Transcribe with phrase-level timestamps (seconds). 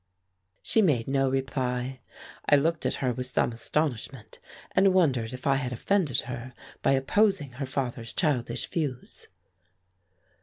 [0.63, 1.99] She made no reply.
[2.49, 4.39] I looked at her with some astonishment,
[4.71, 9.27] and wondered if I had offended her by opposing her father's childish views.